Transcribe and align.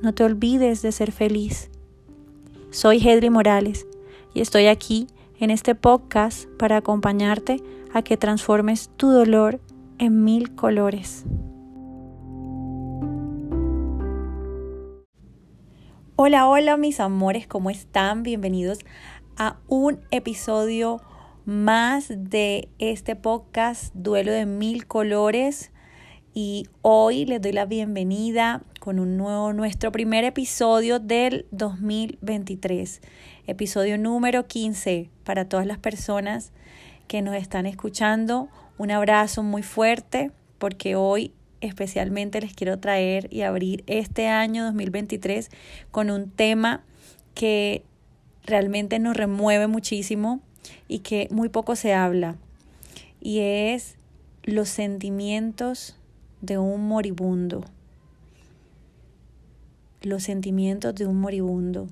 No 0.00 0.14
te 0.14 0.22
olvides 0.22 0.80
de 0.80 0.92
ser 0.92 1.10
feliz. 1.10 1.70
Soy 2.70 2.98
Hedri 2.98 3.30
Morales 3.30 3.84
y 4.32 4.40
estoy 4.40 4.68
aquí 4.68 5.08
en 5.40 5.50
este 5.50 5.74
podcast 5.74 6.48
para 6.56 6.76
acompañarte 6.76 7.60
a 7.92 8.02
que 8.02 8.16
transformes 8.16 8.90
tu 8.96 9.10
dolor 9.10 9.60
en 9.98 10.22
mil 10.22 10.54
colores. 10.54 11.24
Hola, 16.14 16.46
hola 16.46 16.76
mis 16.76 17.00
amores, 17.00 17.48
¿cómo 17.48 17.68
están? 17.68 18.22
Bienvenidos 18.22 18.78
a 19.36 19.56
un 19.66 19.98
episodio 20.12 21.00
más 21.44 22.06
de 22.08 22.68
este 22.78 23.16
podcast 23.16 23.92
Duelo 23.94 24.30
de 24.30 24.46
Mil 24.46 24.86
Colores 24.86 25.72
y 26.34 26.68
hoy 26.82 27.24
les 27.24 27.42
doy 27.42 27.50
la 27.50 27.64
bienvenida 27.64 28.62
con 28.88 29.00
un 29.00 29.18
nuevo, 29.18 29.52
nuestro 29.52 29.92
primer 29.92 30.24
episodio 30.24 30.98
del 30.98 31.44
2023, 31.50 33.02
episodio 33.46 33.98
número 33.98 34.46
15 34.46 35.10
para 35.24 35.46
todas 35.46 35.66
las 35.66 35.76
personas 35.76 36.52
que 37.06 37.20
nos 37.20 37.34
están 37.36 37.66
escuchando. 37.66 38.48
Un 38.78 38.90
abrazo 38.90 39.42
muy 39.42 39.62
fuerte 39.62 40.30
porque 40.56 40.96
hoy 40.96 41.34
especialmente 41.60 42.40
les 42.40 42.54
quiero 42.54 42.78
traer 42.78 43.28
y 43.30 43.42
abrir 43.42 43.84
este 43.88 44.26
año 44.26 44.64
2023 44.64 45.50
con 45.90 46.10
un 46.10 46.30
tema 46.30 46.82
que 47.34 47.84
realmente 48.42 48.98
nos 48.98 49.18
remueve 49.18 49.66
muchísimo 49.66 50.40
y 50.88 51.00
que 51.00 51.28
muy 51.30 51.50
poco 51.50 51.76
se 51.76 51.92
habla. 51.92 52.36
Y 53.20 53.40
es 53.40 53.96
los 54.44 54.70
sentimientos 54.70 55.94
de 56.40 56.56
un 56.56 56.88
moribundo. 56.88 57.66
Los 60.02 60.22
sentimientos 60.24 60.94
de 60.94 61.06
un 61.06 61.20
moribundo. 61.20 61.88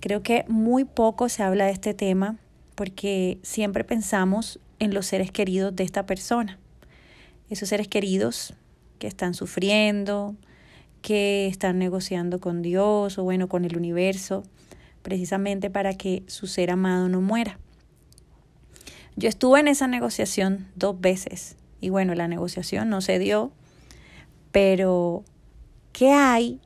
Creo 0.00 0.22
que 0.22 0.44
muy 0.48 0.84
poco 0.84 1.28
se 1.28 1.42
habla 1.42 1.66
de 1.66 1.72
este 1.72 1.94
tema 1.94 2.38
porque 2.74 3.38
siempre 3.42 3.84
pensamos 3.84 4.60
en 4.78 4.92
los 4.92 5.06
seres 5.06 5.30
queridos 5.30 5.74
de 5.74 5.84
esta 5.84 6.04
persona 6.04 6.58
esos 7.50 7.68
seres 7.68 7.88
queridos 7.88 8.54
que 8.98 9.06
están 9.06 9.34
sufriendo, 9.34 10.34
que 11.02 11.46
están 11.46 11.78
negociando 11.78 12.40
con 12.40 12.62
Dios 12.62 13.18
o 13.18 13.24
bueno, 13.24 13.48
con 13.48 13.64
el 13.64 13.76
universo, 13.76 14.44
precisamente 15.02 15.70
para 15.70 15.94
que 15.94 16.22
su 16.26 16.46
ser 16.46 16.70
amado 16.70 17.08
no 17.08 17.20
muera. 17.20 17.58
Yo 19.16 19.28
estuve 19.28 19.60
en 19.60 19.68
esa 19.68 19.86
negociación 19.86 20.66
dos 20.74 21.00
veces 21.00 21.56
y 21.80 21.90
bueno, 21.90 22.14
la 22.14 22.28
negociación 22.28 22.88
no 22.88 23.00
se 23.00 23.18
dio, 23.18 23.52
pero 24.50 25.24
¿qué 25.92 26.10
hay 26.10 26.60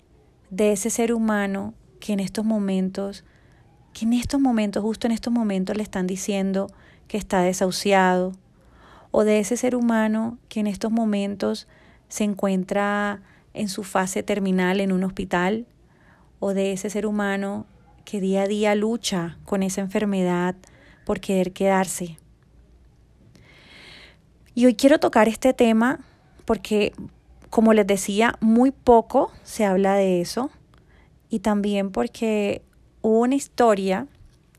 de 0.50 0.72
ese 0.72 0.90
ser 0.90 1.12
humano 1.12 1.74
que 2.00 2.12
en 2.12 2.20
estos 2.20 2.44
momentos, 2.44 3.24
que 3.92 4.04
en 4.04 4.12
estos 4.12 4.40
momentos, 4.40 4.82
justo 4.82 5.06
en 5.06 5.12
estos 5.12 5.32
momentos 5.32 5.76
le 5.76 5.82
están 5.82 6.06
diciendo 6.06 6.68
que 7.06 7.16
está 7.16 7.42
desahuciado, 7.42 8.32
o 9.10 9.24
de 9.24 9.38
ese 9.40 9.56
ser 9.56 9.74
humano 9.74 10.38
que 10.48 10.60
en 10.60 10.66
estos 10.66 10.92
momentos 10.92 11.66
se 12.08 12.24
encuentra 12.24 13.22
en 13.54 13.68
su 13.68 13.82
fase 13.82 14.22
terminal 14.22 14.80
en 14.80 14.92
un 14.92 15.04
hospital, 15.04 15.66
o 16.40 16.54
de 16.54 16.72
ese 16.72 16.90
ser 16.90 17.06
humano 17.06 17.66
que 18.04 18.20
día 18.20 18.42
a 18.42 18.46
día 18.46 18.74
lucha 18.74 19.38
con 19.44 19.62
esa 19.62 19.80
enfermedad 19.80 20.54
por 21.04 21.20
querer 21.20 21.52
quedarse. 21.52 22.16
Y 24.54 24.66
hoy 24.66 24.74
quiero 24.74 24.98
tocar 24.98 25.28
este 25.28 25.52
tema 25.52 26.00
porque, 26.44 26.92
como 27.50 27.72
les 27.72 27.86
decía, 27.86 28.36
muy 28.40 28.70
poco 28.70 29.32
se 29.42 29.64
habla 29.64 29.94
de 29.94 30.20
eso 30.20 30.50
y 31.28 31.40
también 31.40 31.90
porque 31.90 32.62
hubo 33.02 33.20
una 33.20 33.34
historia 33.34 34.06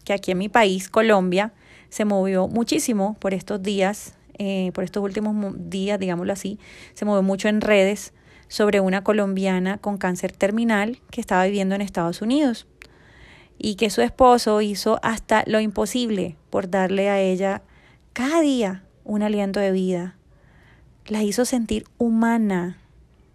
que 0.03 0.13
aquí 0.13 0.31
en 0.31 0.37
mi 0.37 0.49
país, 0.49 0.89
Colombia, 0.89 1.53
se 1.89 2.05
movió 2.05 2.47
muchísimo 2.47 3.15
por 3.19 3.33
estos 3.33 3.61
días 3.61 4.15
eh, 4.41 4.71
por 4.73 4.85
estos 4.85 5.03
últimos 5.03 5.35
días, 5.69 5.99
digámoslo 5.99 6.31
así, 6.31 6.59
se 6.93 7.03
movió 7.03 7.21
mucho 7.21 7.49
en 7.49 7.59
redes 7.59 8.13
sobre 8.47 8.79
una 8.79 9.03
colombiana 9.03 9.77
con 9.79 9.97
cáncer 9.97 10.31
terminal 10.31 11.01
que 11.11 11.19
estaba 11.19 11.43
viviendo 11.43 11.75
en 11.75 11.81
Estados 11.81 12.21
Unidos 12.21 12.65
y 13.57 13.75
que 13.75 13.89
su 13.89 14.01
esposo 14.01 14.61
hizo 14.61 14.97
hasta 15.03 15.43
lo 15.45 15.59
imposible 15.59 16.37
por 16.49 16.69
darle 16.69 17.09
a 17.09 17.19
ella 17.19 17.63
cada 18.13 18.39
día 18.39 18.85
un 19.03 19.23
aliento 19.23 19.59
de 19.59 19.73
vida. 19.73 20.15
La 21.07 21.21
hizo 21.21 21.43
sentir 21.43 21.83
humana 21.97 22.78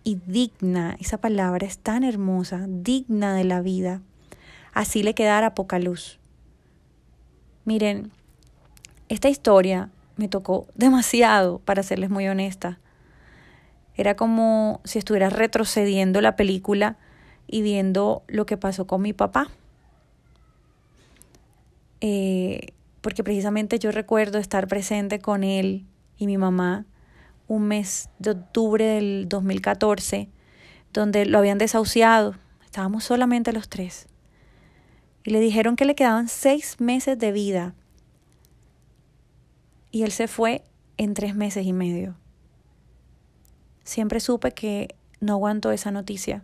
y 0.04 0.20
digna. 0.26 0.96
Esa 1.00 1.18
palabra 1.18 1.66
es 1.66 1.78
tan 1.78 2.04
hermosa, 2.04 2.66
digna 2.68 3.34
de 3.34 3.44
la 3.44 3.60
vida. 3.62 4.02
Así 4.72 5.02
le 5.02 5.14
quedara 5.14 5.54
poca 5.54 5.78
luz. 5.78 6.20
Miren, 7.64 8.12
esta 9.08 9.28
historia 9.28 9.90
me 10.16 10.28
tocó 10.28 10.66
demasiado, 10.74 11.58
para 11.60 11.82
serles 11.82 12.10
muy 12.10 12.28
honesta. 12.28 12.78
Era 13.96 14.16
como 14.16 14.80
si 14.84 14.98
estuviera 14.98 15.30
retrocediendo 15.30 16.20
la 16.20 16.36
película 16.36 16.96
y 17.46 17.62
viendo 17.62 18.22
lo 18.26 18.46
que 18.46 18.56
pasó 18.56 18.86
con 18.86 19.02
mi 19.02 19.12
papá. 19.12 19.48
Eh, 22.00 22.72
porque 23.00 23.24
precisamente 23.24 23.78
yo 23.78 23.92
recuerdo 23.92 24.38
estar 24.38 24.66
presente 24.66 25.20
con 25.20 25.44
él 25.44 25.86
y 26.18 26.26
mi 26.26 26.38
mamá 26.38 26.86
un 27.48 27.66
mes 27.66 28.08
de 28.18 28.30
octubre 28.30 28.84
del 28.84 29.26
2014, 29.28 30.28
donde 30.92 31.26
lo 31.26 31.38
habían 31.38 31.58
desahuciado. 31.58 32.34
Estábamos 32.64 33.04
solamente 33.04 33.52
los 33.52 33.68
tres. 33.68 34.06
Y 35.24 35.30
le 35.30 35.40
dijeron 35.40 35.76
que 35.76 35.84
le 35.84 35.94
quedaban 35.94 36.28
seis 36.28 36.80
meses 36.80 37.18
de 37.18 37.32
vida 37.32 37.74
y 39.94 40.02
él 40.02 40.10
se 40.10 40.26
fue 40.26 40.64
en 40.96 41.14
tres 41.14 41.36
meses 41.36 41.64
y 41.64 41.72
medio. 41.72 42.16
Siempre 43.84 44.18
supe 44.18 44.50
que 44.50 44.96
no 45.20 45.34
aguantó 45.34 45.70
esa 45.70 45.92
noticia 45.92 46.42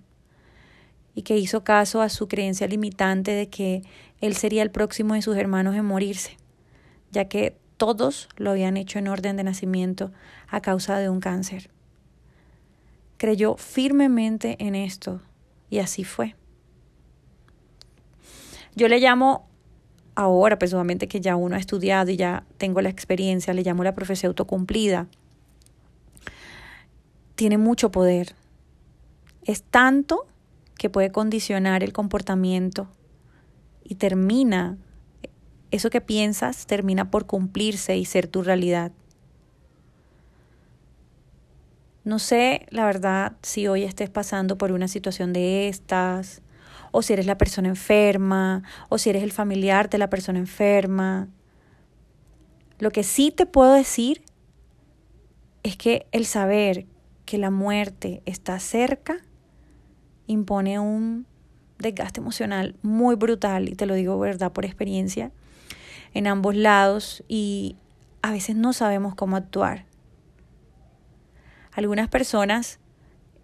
y 1.17 1.23
que 1.23 1.37
hizo 1.37 1.65
caso 1.65 2.01
a 2.01 2.11
su 2.11 2.29
creencia 2.29 2.69
limitante 2.69 3.33
de 3.33 3.49
que 3.49 3.83
él 4.21 4.37
sería 4.37 4.63
el 4.63 4.71
próximo 4.71 5.15
de 5.15 5.23
sus 5.23 5.37
hermanos 5.37 5.75
en 5.75 5.85
morirse, 5.85 6.37
ya 7.11 7.25
que 7.25 7.57
todos 7.81 8.29
lo 8.37 8.51
habían 8.51 8.77
hecho 8.77 8.99
en 8.99 9.09
orden 9.09 9.39
de 9.39 9.43
nacimiento 9.43 10.13
a 10.49 10.61
causa 10.61 10.99
de 10.99 11.09
un 11.09 11.19
cáncer. 11.19 11.71
Creyó 13.17 13.57
firmemente 13.57 14.57
en 14.59 14.75
esto 14.75 15.23
y 15.71 15.79
así 15.79 16.05
fue. 16.05 16.37
Yo 18.77 18.87
le 18.87 19.01
llamo 19.01 19.49
ahora 20.15 20.59
personalmente 20.59 21.09
que 21.09 21.23
ya 21.23 21.37
uno 21.37 21.57
ha 21.57 21.59
estudiado 21.59 22.11
y 22.11 22.19
ya 22.19 22.45
tengo 22.59 22.83
la 22.83 22.91
experiencia, 22.91 23.55
le 23.55 23.63
llamo 23.63 23.83
la 23.83 23.95
profecía 23.95 24.29
autocumplida, 24.29 25.07
tiene 27.35 27.57
mucho 27.57 27.91
poder. 27.91 28.35
Es 29.47 29.63
tanto 29.63 30.27
que 30.77 30.91
puede 30.91 31.11
condicionar 31.13 31.83
el 31.83 31.95
comportamiento 31.95 32.89
y 33.83 33.95
termina, 33.95 34.77
eso 35.71 35.91
que 35.91 36.01
piensas 36.01 36.67
termina 36.67 37.11
por 37.11 37.27
cumplirse 37.27 37.97
y 37.97 38.05
ser 38.05 38.27
tu 38.27 38.43
realidad. 38.43 38.93
No 42.05 42.19
sé, 42.19 42.67
la 42.71 42.85
verdad, 42.85 43.37
si 43.43 43.69
hoy 43.69 43.85
estés 43.85 44.11
pasando 44.11 44.57
por 44.57 44.73
una 44.73 44.89
situación 44.89 45.33
de 45.33 45.69
estas 45.69 46.43
o 46.93 47.03
si 47.03 47.13
eres 47.13 47.27
la 47.27 47.39
persona 47.39 47.69
enferma, 47.69 48.63
o 48.89 48.99
si 48.99 49.11
eres 49.11 49.23
el 49.23 49.33
familiar 49.33 49.89
de 49.91 49.99
la 49.99 50.11
persona 50.11 50.39
enferma. 50.39 51.29
Lo 52.79 52.91
que 52.91 53.05
sí 53.05 53.31
te 53.31 53.47
puedo 53.47 53.75
decir 53.75 54.23
es 55.63 55.77
que 55.77 56.07
el 56.13 56.27
saber 56.27 56.87
que 57.27 57.39
la 57.39 57.51
muerte 57.51 58.23
está 58.27 58.59
cerca 58.59 59.19
impone 60.27 60.79
un 60.79 61.27
desgaste 61.81 62.21
emocional 62.21 62.77
muy 62.83 63.17
brutal, 63.17 63.69
y 63.69 63.75
te 63.75 63.87
lo 63.87 63.95
digo 63.95 64.19
verdad 64.19 64.53
por 64.53 64.65
experiencia, 64.65 65.33
en 66.15 66.27
ambos 66.27 66.55
lados 66.55 67.25
y 67.29 67.77
a 68.23 68.31
veces 68.31 68.57
no 68.57 68.73
sabemos 68.73 69.15
cómo 69.15 69.37
actuar. 69.37 69.87
Algunas 71.73 72.09
personas 72.09 72.79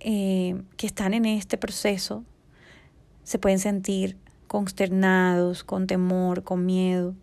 eh, 0.01 0.61
que 0.77 0.87
están 0.87 1.15
en 1.15 1.25
este 1.25 1.57
proceso 1.57 2.25
se 3.23 3.39
pueden 3.39 3.59
sentir 3.59 4.17
consternados, 4.47 5.65
con 5.65 5.87
temor, 5.87 6.43
con 6.45 6.67
miedo. 6.67 7.15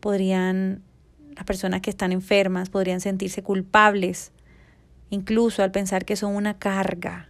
Podrían, 0.00 0.82
las 1.34 1.44
personas 1.44 1.80
que 1.80 1.90
están 1.90 2.12
enfermas 2.12 2.68
podrían 2.68 3.00
sentirse 3.00 3.42
culpables, 3.42 4.32
incluso 5.10 5.62
al 5.62 5.70
pensar 5.70 6.04
que 6.04 6.16
son 6.16 6.34
una 6.34 6.58
carga 6.58 7.28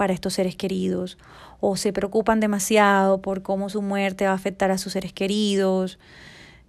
para 0.00 0.14
estos 0.14 0.32
seres 0.32 0.56
queridos, 0.56 1.18
o 1.60 1.76
se 1.76 1.92
preocupan 1.92 2.40
demasiado 2.40 3.20
por 3.20 3.42
cómo 3.42 3.68
su 3.68 3.82
muerte 3.82 4.24
va 4.24 4.30
a 4.30 4.34
afectar 4.34 4.70
a 4.70 4.78
sus 4.78 4.94
seres 4.94 5.12
queridos, 5.12 5.98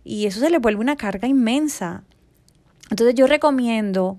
y 0.03 0.25
eso 0.25 0.41
se 0.41 0.49
le 0.49 0.57
vuelve 0.57 0.81
una 0.81 0.97
carga 0.97 1.29
inmensa. 1.29 2.03
Entonces 2.89 3.15
yo 3.15 3.27
recomiendo, 3.27 4.17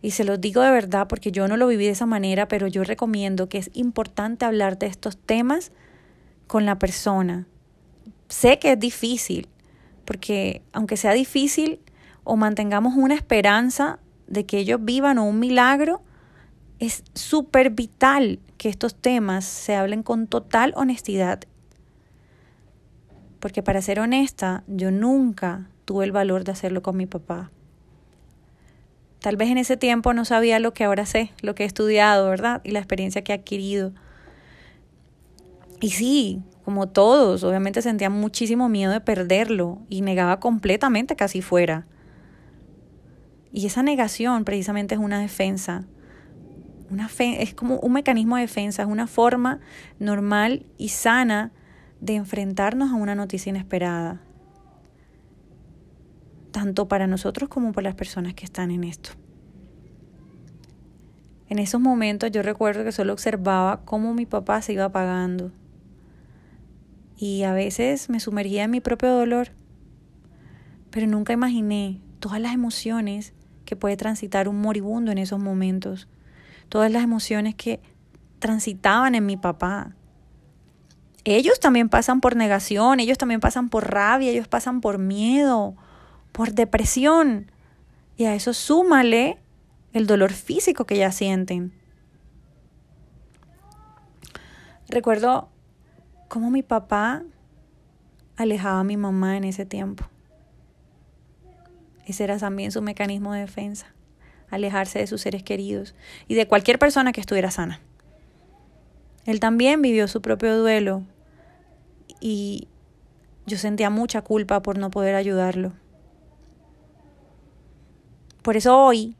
y 0.00 0.12
se 0.12 0.24
los 0.24 0.40
digo 0.40 0.62
de 0.62 0.70
verdad 0.70 1.06
porque 1.06 1.32
yo 1.32 1.48
no 1.48 1.58
lo 1.58 1.66
viví 1.66 1.84
de 1.84 1.90
esa 1.90 2.06
manera, 2.06 2.48
pero 2.48 2.66
yo 2.66 2.82
recomiendo 2.82 3.50
que 3.50 3.58
es 3.58 3.68
importante 3.74 4.46
hablar 4.46 4.78
de 4.78 4.86
estos 4.86 5.18
temas 5.18 5.70
con 6.46 6.64
la 6.64 6.78
persona. 6.78 7.46
Sé 8.30 8.58
que 8.58 8.72
es 8.72 8.80
difícil, 8.80 9.48
porque 10.06 10.62
aunque 10.72 10.96
sea 10.96 11.12
difícil 11.12 11.78
o 12.24 12.36
mantengamos 12.36 12.94
una 12.96 13.16
esperanza 13.16 13.98
de 14.28 14.46
que 14.46 14.56
ellos 14.56 14.82
vivan 14.82 15.18
o 15.18 15.24
un 15.24 15.40
milagro, 15.40 16.00
es 16.78 17.04
súper 17.14 17.70
vital 17.70 18.40
que 18.58 18.68
estos 18.68 18.94
temas 18.94 19.44
se 19.44 19.74
hablen 19.74 20.02
con 20.02 20.26
total 20.26 20.72
honestidad 20.76 21.40
porque 23.46 23.62
para 23.62 23.80
ser 23.80 24.00
honesta, 24.00 24.64
yo 24.66 24.90
nunca 24.90 25.68
tuve 25.84 26.04
el 26.04 26.12
valor 26.12 26.42
de 26.42 26.52
hacerlo 26.52 26.82
con 26.82 26.96
mi 26.96 27.06
papá. 27.06 27.52
Tal 29.20 29.36
vez 29.36 29.50
en 29.50 29.58
ese 29.58 29.76
tiempo 29.76 30.12
no 30.14 30.24
sabía 30.24 30.58
lo 30.58 30.72
que 30.72 30.84
ahora 30.84 31.06
sé, 31.06 31.32
lo 31.42 31.54
que 31.54 31.62
he 31.62 31.66
estudiado, 31.66 32.28
¿verdad? 32.28 32.60
Y 32.64 32.72
la 32.72 32.78
experiencia 32.80 33.22
que 33.22 33.32
he 33.32 33.36
adquirido. 33.36 33.92
Y 35.80 35.90
sí, 35.90 36.42
como 36.64 36.88
todos, 36.88 37.44
obviamente 37.44 37.82
sentía 37.82 38.10
muchísimo 38.10 38.68
miedo 38.68 38.92
de 38.92 39.00
perderlo 39.00 39.78
y 39.88 40.00
negaba 40.00 40.40
completamente 40.40 41.16
que 41.16 41.24
así 41.24 41.42
fuera. 41.42 41.86
Y 43.52 43.66
esa 43.66 43.82
negación 43.82 44.44
precisamente 44.44 44.94
es 44.94 45.00
una 45.00 45.20
defensa. 45.20 45.86
Una 46.90 47.08
fe, 47.08 47.42
es 47.42 47.54
como 47.54 47.78
un 47.80 47.92
mecanismo 47.92 48.36
de 48.36 48.42
defensa, 48.42 48.82
es 48.82 48.88
una 48.88 49.06
forma 49.06 49.60
normal 49.98 50.66
y 50.78 50.90
sana 50.90 51.52
de 52.00 52.14
enfrentarnos 52.14 52.90
a 52.92 52.94
una 52.94 53.14
noticia 53.14 53.50
inesperada, 53.50 54.20
tanto 56.52 56.86
para 56.86 57.06
nosotros 57.06 57.48
como 57.48 57.72
para 57.72 57.88
las 57.88 57.96
personas 57.96 58.34
que 58.34 58.44
están 58.44 58.70
en 58.70 58.84
esto. 58.84 59.10
En 61.48 61.58
esos 61.58 61.80
momentos 61.80 62.30
yo 62.30 62.42
recuerdo 62.42 62.84
que 62.84 62.92
solo 62.92 63.12
observaba 63.12 63.84
cómo 63.84 64.14
mi 64.14 64.26
papá 64.26 64.62
se 64.62 64.72
iba 64.72 64.84
apagando 64.84 65.52
y 67.16 67.44
a 67.44 67.52
veces 67.52 68.10
me 68.10 68.20
sumergía 68.20 68.64
en 68.64 68.70
mi 68.70 68.80
propio 68.80 69.10
dolor, 69.10 69.48
pero 70.90 71.06
nunca 71.06 71.32
imaginé 71.32 72.00
todas 72.20 72.40
las 72.40 72.52
emociones 72.52 73.32
que 73.64 73.76
puede 73.76 73.96
transitar 73.96 74.48
un 74.48 74.60
moribundo 74.60 75.12
en 75.12 75.18
esos 75.18 75.38
momentos, 75.38 76.08
todas 76.68 76.90
las 76.90 77.02
emociones 77.02 77.54
que 77.54 77.80
transitaban 78.38 79.14
en 79.14 79.26
mi 79.26 79.36
papá, 79.36 79.94
ellos 81.24 81.58
también 81.58 81.88
pasan 81.88 82.20
por 82.20 82.36
negación, 82.36 83.00
ellos 83.00 83.18
también 83.18 83.40
pasan 83.40 83.68
por 83.68 83.90
rabia, 83.90 84.30
ellos 84.30 84.46
pasan 84.46 84.80
por 84.80 84.98
miedo, 84.98 85.74
por 86.30 86.52
depresión. 86.52 87.50
Y 88.16 88.26
a 88.26 88.34
eso 88.34 88.54
súmale 88.54 89.38
el 89.92 90.06
dolor 90.06 90.32
físico 90.32 90.84
que 90.84 90.96
ya 90.96 91.10
sienten. 91.10 91.72
Recuerdo 94.88 95.48
cómo 96.28 96.50
mi 96.50 96.62
papá 96.62 97.24
alejaba 98.36 98.80
a 98.80 98.84
mi 98.84 98.96
mamá 98.96 99.36
en 99.36 99.42
ese 99.44 99.66
tiempo. 99.66 100.04
Ese 102.06 102.22
era 102.22 102.38
también 102.38 102.70
su 102.70 102.82
mecanismo 102.82 103.32
de 103.32 103.40
defensa, 103.40 103.88
alejarse 104.50 104.98
de 104.98 105.06
sus 105.06 105.20
seres 105.20 105.42
queridos 105.42 105.94
y 106.28 106.34
de 106.34 106.46
cualquier 106.46 106.78
persona 106.78 107.12
que 107.12 107.20
estuviera 107.20 107.50
sana. 107.50 107.80
Él 109.24 109.40
también 109.40 109.82
vivió 109.82 110.06
su 110.08 110.22
propio 110.22 110.56
duelo 110.56 111.02
y 112.20 112.68
yo 113.46 113.58
sentía 113.58 113.90
mucha 113.90 114.22
culpa 114.22 114.62
por 114.62 114.78
no 114.78 114.90
poder 114.90 115.14
ayudarlo. 115.14 115.72
Por 118.42 118.56
eso 118.56 118.78
hoy 118.78 119.16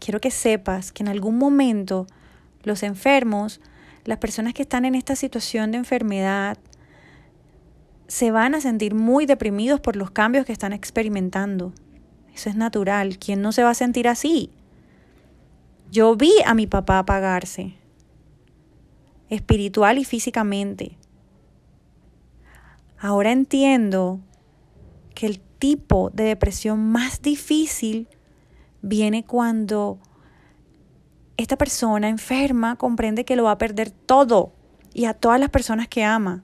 quiero 0.00 0.20
que 0.20 0.30
sepas 0.30 0.92
que 0.92 1.02
en 1.02 1.08
algún 1.08 1.36
momento 1.36 2.06
los 2.62 2.82
enfermos, 2.82 3.60
las 4.04 4.18
personas 4.18 4.54
que 4.54 4.62
están 4.62 4.84
en 4.84 4.94
esta 4.94 5.16
situación 5.16 5.70
de 5.70 5.78
enfermedad, 5.78 6.56
se 8.08 8.30
van 8.30 8.54
a 8.54 8.60
sentir 8.60 8.94
muy 8.94 9.26
deprimidos 9.26 9.80
por 9.80 9.96
los 9.96 10.10
cambios 10.10 10.46
que 10.46 10.52
están 10.52 10.72
experimentando. 10.72 11.72
Eso 12.34 12.50
es 12.50 12.56
natural. 12.56 13.18
¿Quién 13.18 13.42
no 13.42 13.52
se 13.52 13.62
va 13.62 13.70
a 13.70 13.74
sentir 13.74 14.08
así? 14.08 14.50
Yo 15.92 16.16
vi 16.16 16.32
a 16.46 16.54
mi 16.54 16.66
papá 16.66 17.00
apagarse, 17.00 17.74
espiritual 19.28 19.98
y 19.98 20.06
físicamente. 20.06 20.96
Ahora 22.98 23.30
entiendo 23.30 24.20
que 25.14 25.26
el 25.26 25.38
tipo 25.58 26.08
de 26.08 26.24
depresión 26.24 26.80
más 26.80 27.20
difícil 27.20 28.08
viene 28.80 29.26
cuando 29.26 29.98
esta 31.36 31.58
persona 31.58 32.08
enferma 32.08 32.76
comprende 32.76 33.26
que 33.26 33.36
lo 33.36 33.44
va 33.44 33.50
a 33.50 33.58
perder 33.58 33.90
todo 33.90 34.54
y 34.94 35.04
a 35.04 35.12
todas 35.12 35.38
las 35.38 35.50
personas 35.50 35.88
que 35.88 36.04
ama. 36.04 36.42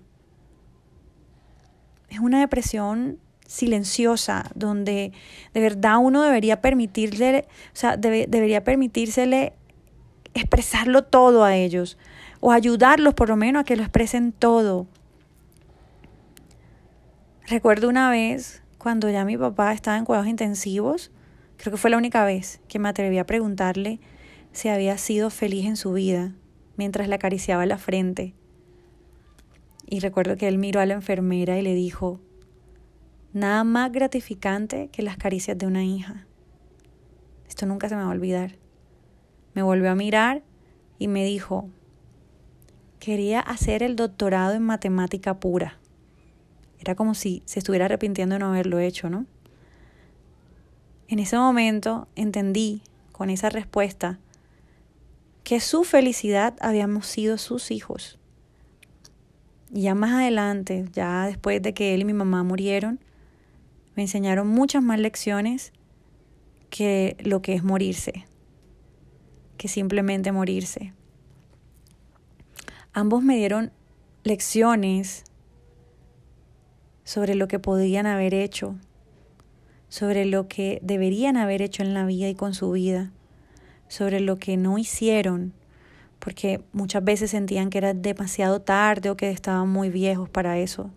Es 2.11 2.19
una 2.19 2.40
depresión 2.40 3.19
silenciosa 3.49 4.50
donde 4.55 5.12
de 5.55 5.61
verdad 5.61 5.97
uno 6.00 6.23
debería 6.23 6.61
permitirle, 6.61 7.47
o 7.73 7.76
sea, 7.76 7.97
debería 7.97 8.62
permitírsele 8.62 9.55
expresarlo 10.35 11.02
todo 11.02 11.43
a 11.43 11.57
ellos 11.57 11.99
o 12.40 12.52
ayudarlos 12.52 13.14
por 13.14 13.31
lo 13.31 13.37
menos 13.37 13.62
a 13.62 13.64
que 13.64 13.75
lo 13.75 13.83
expresen 13.83 14.31
todo. 14.33 14.87
Recuerdo 17.49 17.88
una 17.88 18.11
vez 18.11 18.62
cuando 18.76 19.11
ya 19.11 19.25
mi 19.25 19.37
papá 19.38 19.73
estaba 19.73 19.97
en 19.97 20.05
cuidados 20.05 20.28
intensivos, 20.28 21.11
creo 21.57 21.73
que 21.73 21.78
fue 21.78 21.90
la 21.90 21.97
única 21.97 22.25
vez 22.25 22.61
que 22.69 22.78
me 22.78 22.90
atreví 22.90 23.19
a 23.19 23.26
preguntarle 23.26 23.99
si 24.52 24.69
había 24.69 24.99
sido 24.99 25.31
feliz 25.31 25.64
en 25.64 25.76
su 25.76 25.95
vida 25.95 26.35
mientras 26.76 27.09
le 27.09 27.14
acariciaba 27.14 27.64
la 27.64 27.78
frente. 27.78 28.35
Y 29.87 30.00
recuerdo 30.00 30.37
que 30.37 30.49
él 30.49 30.59
miró 30.59 30.81
a 30.81 30.87
la 30.87 30.95
enfermera 30.95 31.59
y 31.59 31.62
le 31.62 31.75
dijo, 31.75 32.21
nada 33.38 33.64
más 33.64 33.92
gratificante 33.92 34.88
que 34.92 35.02
las 35.02 35.16
caricias 35.16 35.57
de 35.57 35.66
una 35.66 35.85
hija. 35.85 36.26
Esto 37.49 37.66
nunca 37.66 37.88
se 37.88 37.97
me 37.97 38.02
va 38.02 38.09
a 38.09 38.12
olvidar. 38.12 38.57
Me 39.54 39.62
volvió 39.62 39.90
a 39.90 39.95
mirar 39.95 40.42
y 40.99 41.09
me 41.09 41.25
dijo, 41.25 41.68
quería 42.99 43.40
hacer 43.40 43.83
el 43.83 43.97
doctorado 43.97 44.54
en 44.54 44.62
matemática 44.62 45.40
pura. 45.40 45.78
Era 46.78 46.95
como 46.95 47.14
si 47.14 47.42
se 47.47 47.59
estuviera 47.59 47.87
arrepintiendo 47.87 48.35
de 48.35 48.38
no 48.40 48.49
haberlo 48.49 48.78
hecho, 48.78 49.11
¿no? 49.11 49.26
En 51.09 51.18
ese 51.18 51.37
momento 51.37 52.07
entendí 52.16 52.83
con 53.12 53.30
esa 53.30 53.49
respuesta 53.49 54.18
que 55.42 55.61
su 55.61 55.85
felicidad 55.85 56.54
habíamos 56.61 57.07
sido 57.07 57.38
sus 57.38 57.71
hijos. 57.71 58.18
Y 59.73 59.83
ya 59.83 59.95
más 59.95 60.12
adelante, 60.12 60.85
ya 60.92 61.26
después 61.26 61.62
de 61.62 61.73
que 61.73 61.95
él 61.95 62.02
y 62.02 62.04
mi 62.04 62.12
mamá 62.12 62.42
murieron, 62.42 63.00
me 63.99 64.05
enseñaron 64.05 64.47
muchas 64.47 64.81
más 64.81 65.00
lecciones 65.00 65.73
que 66.71 67.17
lo 67.19 67.43
que 67.43 67.55
es 67.55 67.64
morirse, 67.64 68.26
que 69.57 69.67
simplemente 69.67 70.31
morirse. 70.31 70.93
Ambos 72.93 73.25
me 73.25 73.37
dieron 73.37 73.73
lecciones 74.23 75.25
sobre 77.02 77.35
lo 77.35 77.49
que 77.49 77.59
podían 77.59 78.07
haber 78.07 78.35
hecho, 78.35 78.76
sobre 79.88 80.26
lo 80.26 80.47
que 80.47 80.78
deberían 80.81 81.37
haber 81.37 81.61
hecho 81.61 81.83
en 81.83 81.93
la 81.93 82.07
vida 82.07 82.28
y 82.28 82.37
con 82.37 82.55
su 82.55 82.71
vida, 82.71 83.11
sobre 83.88 84.21
lo 84.21 84.37
que 84.37 84.57
no 84.57 84.78
hicieron, 84.78 85.55
porque 86.21 86.62
muchas 86.71 87.02
veces 87.02 87.33
sentían 87.33 87.69
que 87.69 87.78
era 87.78 87.95
demasiado 87.95 88.61
tarde 88.61 89.11
o 89.11 89.17
que 89.17 89.33
estaban 89.33 89.69
muy 89.69 89.90
viejos 89.90 90.28
para 90.28 90.57
eso. 90.57 90.93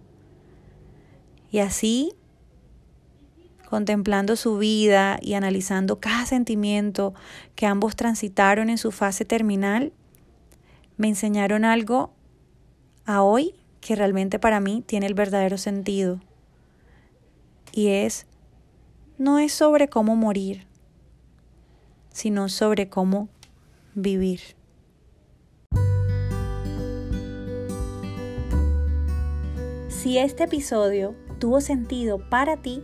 Y 1.50 1.58
así, 1.58 2.14
contemplando 3.72 4.36
su 4.36 4.58
vida 4.58 5.18
y 5.22 5.36
analizando 5.36 6.02
cada 6.02 6.26
sentimiento 6.26 7.14
que 7.56 7.66
ambos 7.66 7.96
transitaron 7.96 8.70
en 8.70 8.78
su 8.78 8.92
fase 8.92 9.24
terminal, 9.24 9.94
me 10.98 11.08
enseñaron 11.08 11.64
algo 11.64 12.12
a 13.06 13.24
hoy 13.24 13.56
que 13.80 13.96
realmente 13.96 14.40
para 14.40 14.60
mí 14.60 14.84
tiene 14.86 15.06
el 15.06 15.14
verdadero 15.14 15.58
sentido. 15.58 16.20
Y 17.72 17.88
es, 17.88 18.28
no 19.18 19.40
es 19.40 19.54
sobre 19.54 19.88
cómo 19.88 20.18
morir, 20.18 20.68
sino 22.12 22.50
sobre 22.50 22.90
cómo 22.90 23.30
vivir. 23.96 24.42
Si 29.88 30.18
este 30.18 30.44
episodio 30.44 31.16
tuvo 31.40 31.62
sentido 31.62 32.20
para 32.30 32.58
ti, 32.58 32.84